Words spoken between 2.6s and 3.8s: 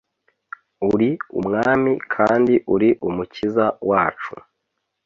uri umukiza